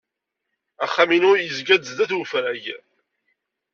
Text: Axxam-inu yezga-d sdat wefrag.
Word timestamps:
Axxam-inu 0.85 1.31
yezga-d 1.37 1.83
sdat 1.89 2.11
wefrag. 2.15 2.63